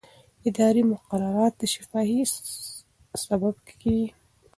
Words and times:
اداري 0.49 0.83
مقررات 0.91 1.53
د 1.57 1.61
شفافیت 1.73 2.31
سبب 3.25 3.55
کېږي. 3.67 4.07